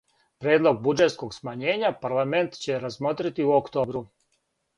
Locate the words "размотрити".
2.87-3.47